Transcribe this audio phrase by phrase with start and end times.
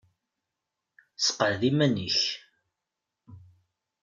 [1.17, 2.19] Sseqɛed iman-nnek.